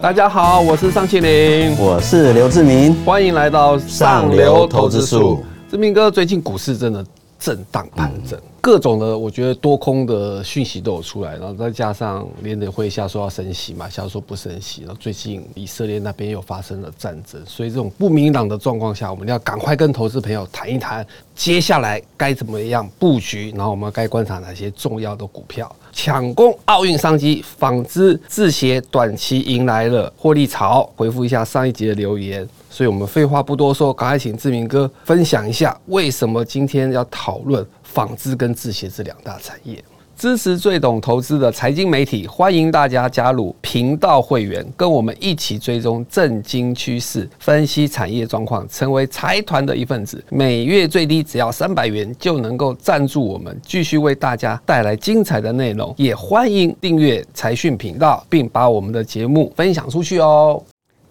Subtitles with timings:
[0.00, 5.44] 大家好，我是尚庆林，我是刘志明，欢迎来到上流投资术。
[5.68, 7.04] 志明哥，最近股市真的
[7.36, 8.38] 震荡盘整。
[8.60, 30.88] 各种的，我觉得多空的讯息都有出来，然后再加上联准会下说要升息嘛，下说不升息，然后最近以色列那边又发生了战争，所以这种不明朗的状况下，我们要赶快跟投资朋友谈一谈，接下来该怎么样布局，然后我们该观察哪些重要的股票，抢攻奥运商机，纺织制鞋短期迎来了获利潮。
[30.96, 37.64] 回复一下上一集的留言，所以我们废话不多说，赶快请志明哥分享一下，为什么今天要讨论。
[37.88, 39.82] 纺织跟制鞋这两大产业，
[40.16, 50.22] 支持最懂投资的财经媒体，欢迎大家加入频道会员，跟我们一起追踪政经趋势，分析产业状况，成为财团的一份子。
[50.28, 55.94] 每月最低只要三百元，就能够赞助我们，继续为大家带来精彩的内容。
[55.96, 60.62] 也欢迎订阅财讯频道，并把我们的节目分享出去哦。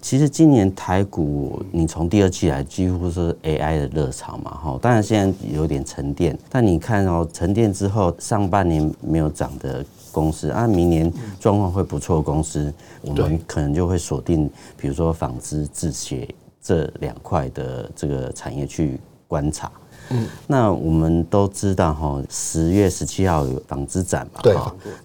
[0.02, 16.28] 其实今年台股，你从第二季来几乎是 AI 的热潮嘛，哈，当然现在有点沉淀，但你看哦，沉淀之后上半年没有涨的公司啊，明年状况会不错的公司，我们可能就会锁定，比如说纺织、制鞋
[16.62, 19.72] 这两块的这个产业去观察。
[20.10, 24.40] 嗯，那我们都知道哈，十月十七号有纺织展嘛？
[24.42, 24.56] 对。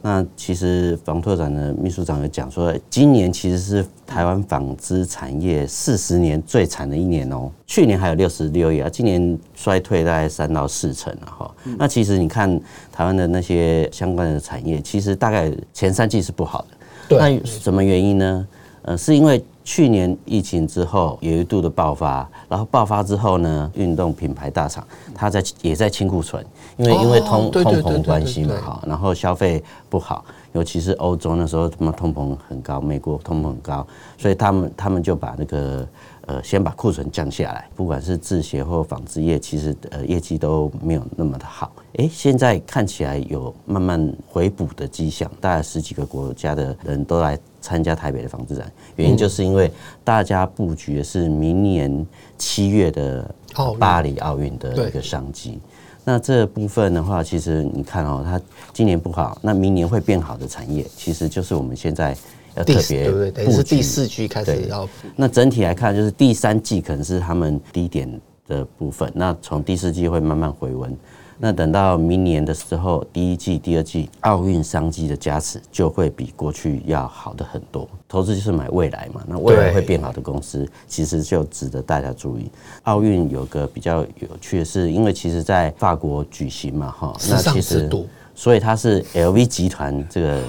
[0.01, 7.51] 那其实房拓展的秘书长有讲说，今年其实是台湾纺织产业四十年最惨的一年哦。
[7.67, 11.55] 去年还有六十六亿啊，今年衰退大概三到四成了哈。
[11.79, 12.61] 那其实你看
[12.93, 16.69] 台湾的那些相关的产业，其实大概前三季是不好的。
[17.09, 17.19] 对。
[17.19, 18.47] 那什么原因呢？
[18.83, 19.45] 呃，是因为。
[19.65, 26.45] 去年疫情之后有一度的爆发，然后爆发之后呢，运动品牌大厂它在也在清库存，
[26.77, 33.87] 因为因为通通膨关系嘛哈，然后消费不好，尤其是欧洲那时候什么通膨很高，美国通膨很高，
[34.19, 35.87] 所以他们他们就把那个
[36.27, 41.73] 呃先把库存降下来，不管是制鞋或纺织业，其实呃业绩都没有那么的好。
[41.95, 47.39] 诶，现在看起来有慢慢回补的迹象，大概十几个国家的人都来。
[47.63, 49.71] 参加台北的纺织展，原因就是因为
[50.03, 52.05] 大家布局的是明年
[52.37, 53.33] 七月的
[53.79, 55.61] 巴黎奥运的一个商机。
[56.03, 58.41] 那这部分的话，其实你看哦，它
[58.73, 62.17] 今年不好，那明年会变好的产业，其实就是我们现在
[62.55, 63.53] 要特别对不对？
[63.53, 64.89] 是第四季开始要。
[65.17, 70.97] 那整体来看，就是第三季可能是他们低点的部分，那从第四季会慢慢回温。
[71.39, 77.89] 那等到明年的时候，第一季、第二季奥运商机的加持就会比过去要好的很多。
[78.07, 82.49] 投资就是买未来嘛，那未来会变好的公司，其实就值得大家注意。
[82.85, 87.91] 奥运有个比较有趣的是，因为其实在法国举行嘛，哈，那其实。
[88.35, 90.41] 所以它是 LV 集团这个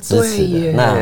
[0.00, 0.72] 支持的。
[0.72, 0.96] 那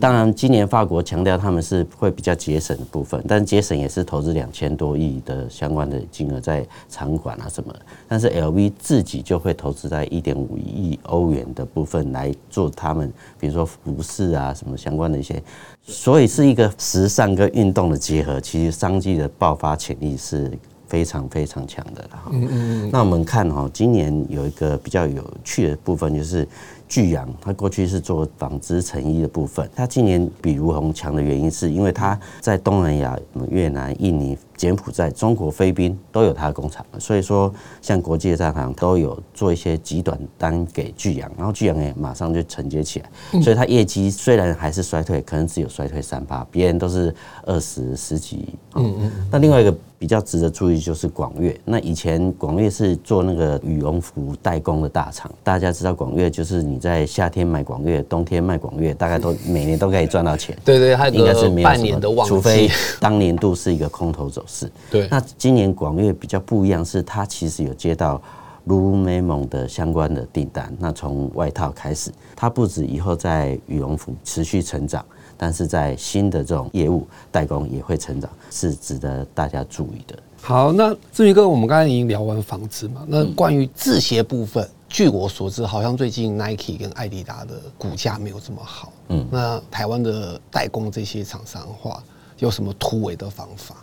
[0.00, 7.74] 当然，今年法国强调他们是会比较节省的部分，但节省也是投资两千多亿的相关的金额在场馆啊什么。
[8.08, 15.42] 但是 LV 自己就会投资在一点五亿欧元的部分来做他们，比如说服饰啊什么相关的一些。
[15.84, 20.50] 所以是一个时尚跟运动的结合，其实商机的爆发潜力是。
[20.92, 26.46] 非常非常强的了哈，嗯嗯，那我们看哈，今年有一个比较有趣的部分就是。
[26.88, 29.66] 巨阳，它过去是做纺织成衣的部分。
[29.74, 36.84] 它今年比如虹强的原因，是因为它在东南亚、越南、印尼、柬埔寨、中国、菲律宾都有它的工厂。
[36.98, 43.40] 所以说，像国际的大厂都有做一些极短单给巨阳，然后巨阳也马上就承接起来。
[43.40, 47.14] 所以，它业绩虽然还是衰退，可能只有衰退三八，别人都是
[47.46, 48.50] 二十十几。
[48.74, 49.12] 嗯嗯。
[49.30, 51.58] 那另外一个比较值得注意就是广粤。
[51.64, 56.82] 那以前广粤是做那个羽绒服代工的大厂，大家知道广粤就是你。
[56.82, 60.58] 在夏天买广粤，冬天卖广粤，大概都每年都可以赚到钱。
[60.64, 64.70] 对对，应该是没有半年的旺季，除非当年度是一个空头走势。
[64.90, 68.20] 对，那今年广越比较不一样，是它其实有接到
[68.66, 70.74] Lululemon 的相关的订单。
[70.78, 75.04] 那从外套开始，它不止以后在羽绒服持续成长，
[75.36, 80.18] 但是在新的这种业务代工也会成长，是值得大家注意的。
[80.40, 84.68] 好，那志明哥，我们刚才已经聊完纺织嘛，那关于制鞋部分。
[84.88, 88.92] 据我所知，好像最近 Nike 跟艾迪达的股价没有这么好。
[89.08, 92.02] 嗯，那台湾的代工这些厂商的话，
[92.38, 93.76] 有什么突围的方法？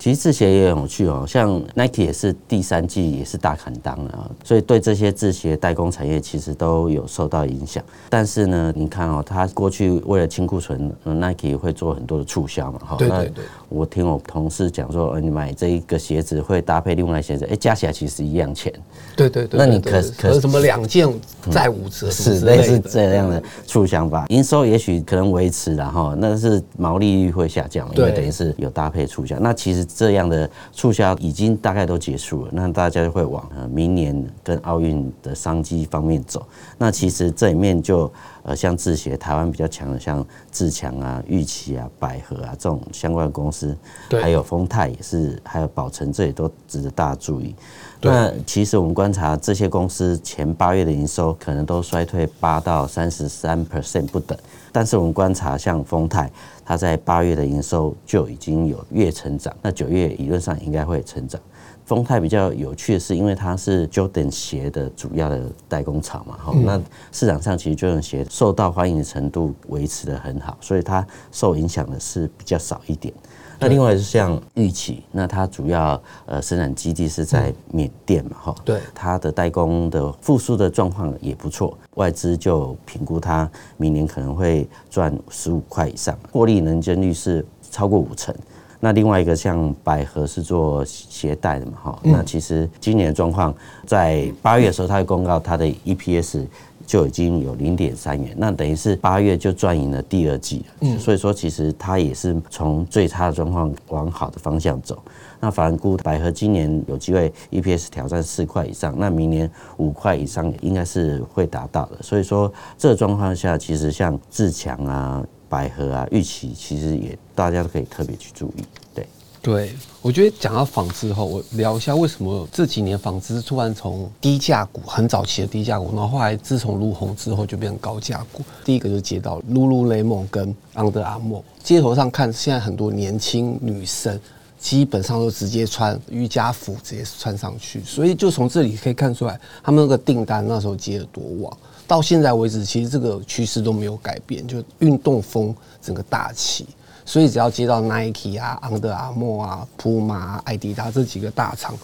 [0.00, 7.84] 其实制鞋也很有趣哦，像 Nike 也是第三季也是大砍档了，所以对这些制鞋代工产业其实都有受到影响。
[8.08, 12.96] 但是呢，你看哦，它过去为了清库存，Nike 会做很多的促销嘛，哈。
[12.96, 13.44] 对对对。
[13.68, 18.72] 我听我同事讲说，你买这一个鞋子会搭配另外鞋子，哎，加起来其实一样钱。
[19.14, 19.58] 对对对。
[19.58, 21.06] 那你可可什么两件
[21.50, 22.10] 再五折？
[22.10, 24.24] 是类似这样的促销吧？
[24.30, 29.38] 营收也许可能维持，然后那是毛利率会下降，因为等于是有搭配促销。
[29.38, 29.86] 那其实。
[29.96, 36.46] 这样的促销已经大概都结束了，那大家就会往呃明年跟奥运的商机方面走。
[36.78, 38.10] 那其实这里面就
[38.42, 43.76] 呃像制鞋，台湾比较强的像自强啊、玉期啊、百合啊这种相关的公司，
[44.20, 47.54] 还有丰泰也是，还有宝成，这也都值得大家注意。
[48.02, 54.38] 那其实我们观察这些公司前八月的营收可能都衰退八到三十三 percent 不等，
[54.72, 56.30] 但是我们观察像丰泰。
[56.64, 61.40] 它在八月的营收就已经有月成长，那九月理论上应该会成长。
[61.84, 66.80] 丰泰比较有趣的是，因为它是 Jordan 鞋的主要的代工厂嘛，哈，那
[67.10, 73.12] 市场上其实 Jordan 鞋受到欢迎的程度维持的很好，所以它受影响的是比较少一点。
[73.60, 88.34] 那另外是像玉器，那它主要呃生产基地是在缅甸嘛，哈，对，它的代工的复苏的状况也不错，外资就评估它明年可能会赚十五块以上，获利能见率是超过五成。
[88.80, 93.54] 那另外一个像百合是做鞋带的嘛，哈，那其实今年的状况
[93.86, 96.46] 在八月的时候，它会公告它的 EPS。
[96.86, 100.64] 就已经有零点三元，那等于是八月就赚赢了第二季了。
[100.80, 105.00] 嗯，所以说其实它也是从最差的状况往好的方向走。
[105.38, 111.98] 那法人估百合今年有机会 EPS 挑战四块以上，那明年五块以上应该是会达到的。
[112.02, 118.64] 所以说这个状况下，其实像自强啊、百合啊、玉琪，其实也大家都可以特别去注意。
[118.94, 119.06] 对。
[119.42, 128.42] 对，我觉得讲到纺织后，我聊一下为什么这几年纺织突然从低价股，很早期的低价股，然后后来自从入红之后就变成高价股。
[128.66, 134.20] 第一个就接到 Lululemon 跟 Under Armour，街头上看现在很多年轻女生
[134.60, 141.58] 基本上都直接穿瑜伽服直接穿上去，所以就从这里可以看出来，他们那个订单那时候接得多旺。
[141.88, 145.52] 到现在为止，其实这个趋势都没有改变，就运动风
[145.82, 146.66] 整个大起。
[147.06, 151.74] 所以只要接到 Nike 啊、Under Armour 啊、Puma、艾迪达这几个大厂，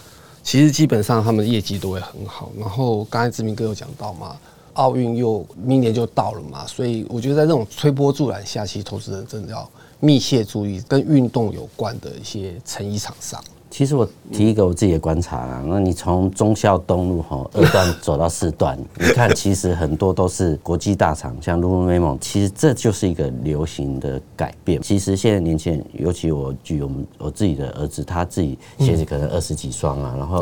[0.41, 2.49] 其实基本上他们的业绩都会很好。
[2.57, 4.37] 然后刚才志明哥有讲到嘛，
[4.73, 13.43] 奥运又明年就到了嘛，所以我觉得在这种推波助澜下，其实投资人真的要密切注意跟运动有关的一些成衣厂商。
[13.69, 24.81] 其实我提一个我自己的观察啊，那你从忠孝东路哈二段走到四段，你看其实很多都是国际大厂，像 Lululemon，其实这就是一个流行的改变。
[24.81, 30.41] 其实现在年轻人，尤其我举我们我自己的儿子，他自己鞋子可能二十几双啊，然后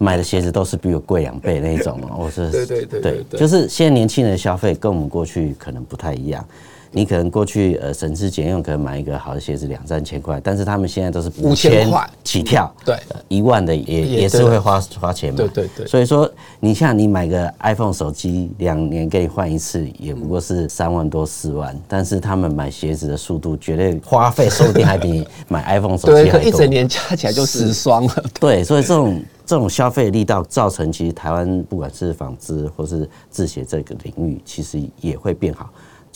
[0.00, 2.00] 买的鞋子都是比我贵两倍那一种。
[2.18, 3.00] 我是对对对
[3.30, 6.44] 对，就是现在年轻人的消费跟我们过去可能不太一样。
[6.90, 12.96] 你可能过去呃省吃俭用，可能买一个好的鞋子两三千块，但是他们现在都是五千块起跳，对，
[13.28, 15.36] 一万的也也是会花花钱嘛。
[15.36, 15.86] 对对对。
[15.86, 16.30] 所以说，
[16.60, 26.40] 你像你买个 iPhone 手机，两年给你换一次，也不过是三万多四万，但是他们买鞋子的速度绝对花费说不定还比买 iPhone 手机还多。
[26.40, 28.24] 对，一整年加起来就十双了。
[28.40, 35.68] 对，所以这种这种消费力道造成，其实台湾不管是纺织或是制鞋这个领域，其实也会变好。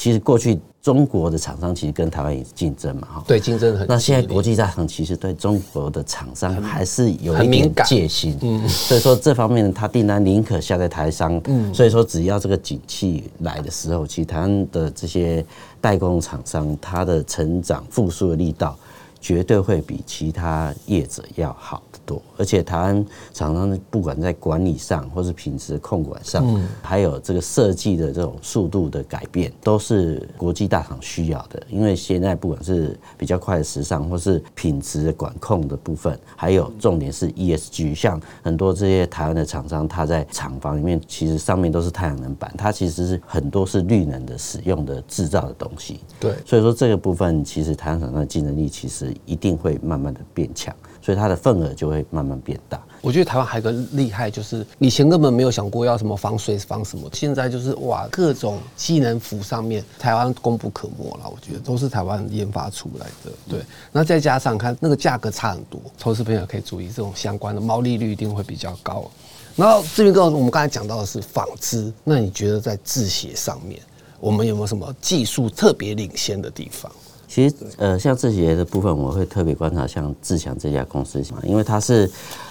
[0.02, 3.87] 其实过去中国的厂商其实跟台湾也竞争嘛，哈，对，竞争很。
[3.87, 15.46] 那现在国际大厂其实对中国的厂商还是有一点戒心，嗯，所以说这方面他订单宁可下在台商，嗯，所以说只要这个景气来的时候，其实台湾的这些
[15.81, 18.76] 代工厂商，它的成长复苏的力道
[19.22, 22.02] 绝对会比其他业者要好得。
[22.05, 26.44] 多，而且台湾厂商不管在管理上，或是品质的控管上，
[26.82, 31.62] 还有这个设计的这种速度的改变，都是国际大厂需要的。
[31.70, 46.00] 因为现在不管是比较快的时尚，或是品质的管控的部分，还有重点是 ESG，像很多这些台湾的厂商，他在厂房里面其实上面都是太阳能板，它其实是很多是绿能的使用的制造的东西。
[46.19, 50.74] 对，所以说这个部分其实台湾厂商的竞争力其实一定会慢慢的变强。
[51.04, 52.81] 所以它的份额就会慢慢变大。
[53.00, 61.28] 我觉得台湾还有个厉害，就是以前根本没有想过要什么防水防什么，现在就是哇，各种技能服上面台湾功不可没了。
[61.28, 63.32] 我觉得都是台湾研发出来的。
[63.48, 69.10] 对，那再加上看那个价格差很多，投资朋友可以注意这种相关的毛利率一定会比较高。
[69.56, 73.81] 然后志明哥，我们刚才讲到的是纺织，那你觉得在制鞋上面，
[74.20, 76.92] 我们有没有什么技术特别领先的地方？
[77.32, 82.10] 其实呃，像自协的部分，我会特别观察像志强这家公司，因为它是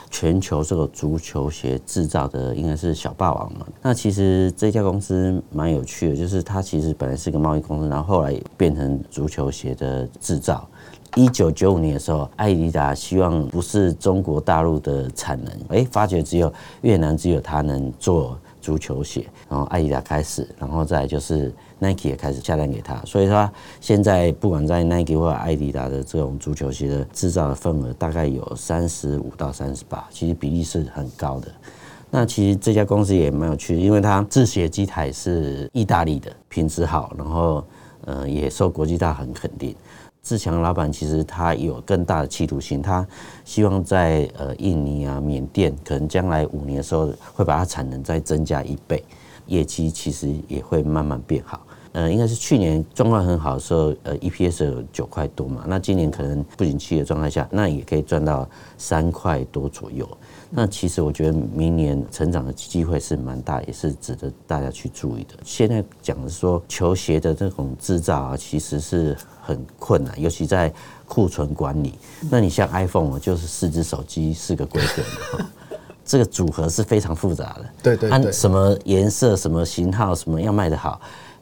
[0.10, 3.68] 全球这个足球鞋制造的，应该是小霸王嘛。
[3.80, 10.68] 那其实这家公司蛮有趣的，就是它其实本来是个贸易公司，然后后来变成足球鞋的制造。
[11.16, 23.50] 一九九五年的时候，爱迪达希望不是中国大陆的产能，哎，发觉只有越南只有它能做足球鞋，然后爱迪达开始，然后再就是 Nike 也开始下单给他，所以说
[23.80, 31.52] 现在不管在 Nike 或者爱迪达的这种足球鞋的制造的份额，大概有三十五到三十八，其实比例是很高的。
[32.10, 37.64] 那其实这家公司也蛮有趣，因为它制鞋机台是意大利的，品质好，然后
[38.06, 39.76] 呃也受国际大行肯定。
[40.24, 43.06] 志强老板其实他有更大的企图心，他
[43.44, 49.04] 希望在呃印尼啊、缅甸，可能将来五年的时候会把它产能再增加一倍，
[49.48, 51.60] 业绩其实也会慢慢变好。
[51.94, 60.08] 呃，应该是去年状况很好的时候，呃，EPS 有九块多嘛，那今年可能不景气的状态下，那也可以赚到三块多左右。
[60.50, 65.36] 那其实我觉得明年成长的机会是蛮大，也是值得大家去注意的。
[65.44, 70.72] 现在讲的是说球鞋的这种制造啊，其实是很困难，尤其在
[71.08, 71.94] 库存管理。
[72.30, 75.50] 那你像 iPhone 就是四只手机四个规格嘛，
[76.04, 77.66] 这个组合是非常复杂的。
[77.84, 81.00] 对对对，按什么颜色、什么型号、什么要卖得好，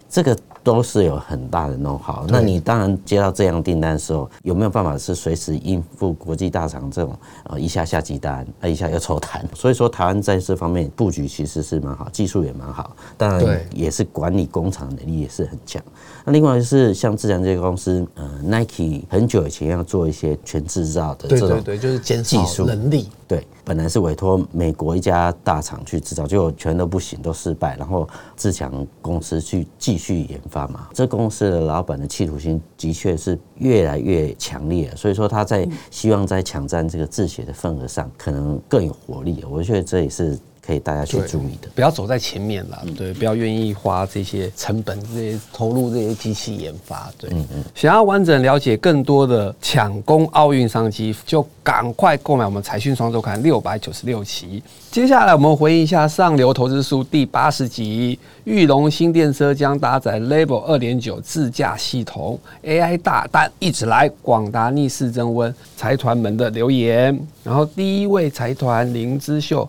[0.09, 0.37] 这个。
[0.63, 9.43] 都是有很大的 know-how，那你当然接到这样订单的时候，有没有办法是随时应付国际大厂这种呃一下下急单，啊一下又抽单？
[9.55, 15.81] 所以说台湾在这方面布局其实是蛮好，技术也蛮好，当然也是管理工厂能力也是很强。
[16.25, 23.09] 那另外就是像志强这个公司，呃，Nike 很久以前要做一些全制造的这种，对对对，就是技术能力。
[23.27, 27.77] 对，本来是委托美国一家大厂去制造，结果全都不行，都失败。
[27.77, 30.89] 然后志强公司去继续研发嘛。
[30.93, 39.45] 这公司的老板的企图心的确是越来越强烈，所以说他在希望在抢占这个自协的份额上，可能更有活力。
[39.49, 40.37] 我觉得这也是。
[40.69, 47.63] 可以大家去注意的，不要走在前面了，对，不要愿意花这些成本、这些投入这些机器研发，对，嗯嗯。
[47.73, 54.61] 想要完整了解更多的抢攻奥运商机，就赶快购买我们财讯双周刊六百九十六期。
[54.91, 67.19] 接下来我们回应一下上流投资书第八十集：玉龙新电车将搭载 Level 二点九自驾系统，AI 大单一直来，广达逆势增温，财团们的留言。
[67.43, 69.67] 然后第一位财团林之秀。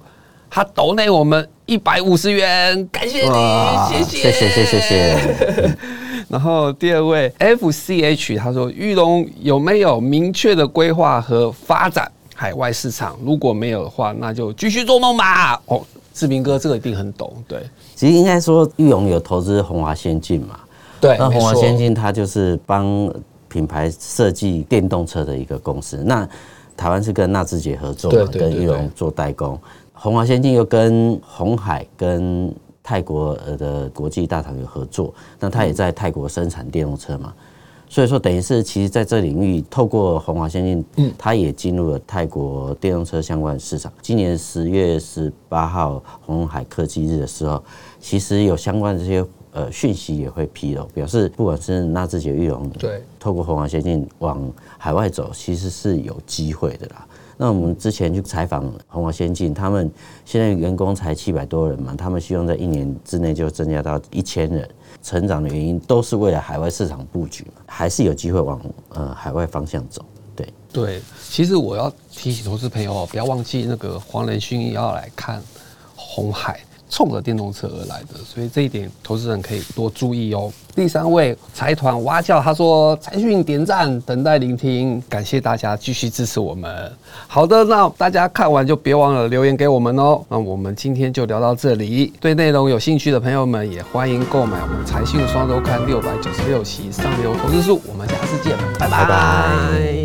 [0.51, 5.77] 他抖内我们一百五十元，感谢你，谢谢谢谢谢谢。
[6.29, 13.17] 然后第二位 F C H，他说玉龙有没有明确的规划和发展海外市场？
[13.25, 15.61] 如果没有的话，那就继续做梦吧。
[15.67, 15.81] 哦，
[16.13, 17.61] 志明哥这个一定很懂，对。
[17.95, 20.59] 其实应该说玉龙有投资鸿华先进嘛，
[21.01, 21.17] 对。
[21.19, 23.13] 那鸿华先进它就是帮
[23.49, 26.03] 品牌设计电动车的一个公司。
[26.05, 26.29] 那
[26.77, 29.61] 台湾是跟纳智捷合作嘛，跟玉龙做代工。
[30.03, 32.51] 鸿华先进又跟鸿海、跟
[32.83, 37.35] 泰国呃的国际大厂有合作，那它也在泰国生产电动车嘛，
[37.87, 43.93] 所以说等于是其实在这领域，透过鸿华先进，嗯，他也进入了泰国电动车相关的市场。
[44.01, 47.63] 今年十月十八号鸿海科技日的时候，
[48.01, 57.07] 其实有相关的这些呃讯息也会披露，表示不管是纳智捷、裕隆，对，透过鸿华先进往海外走，其实是有机会的啦。
[57.43, 59.91] 那我们之前去采访红华先进，他们
[60.27, 64.69] 现在员工才七百多人嘛，他们希望在一年之内就增加到一千人。
[65.03, 70.05] 成长的原因都是为了海外市场布局嘛，还是有机会往呃海外方向走。
[70.37, 75.43] 对对，其实我要提醒投资朋友哦，不要忘记那个黄仁勋要来看
[75.97, 76.61] 红海。
[76.91, 80.53] 冲着电动车而来的，所以这一点投资人可以多注意哦。
[80.75, 86.93] 第三位财团蛙叫，他说财讯点赞，等待聆听，感谢大家继续支持我们。
[87.27, 90.21] 好的，那大家看完就别忘了留言给我们哦。
[90.29, 97.81] 那我们今天就聊到这里，对内容有兴趣的朋友们也欢迎购买我们财讯双周刊六百九十六期上流投资术。
[97.87, 100.00] 我们下次见，拜拜。